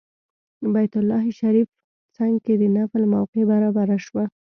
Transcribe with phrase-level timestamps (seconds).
[0.73, 1.67] بیت الله شریف
[2.17, 4.25] څنګ کې د نفل موقع برابره شوه.